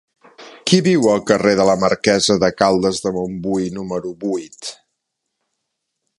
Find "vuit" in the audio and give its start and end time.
4.27-4.75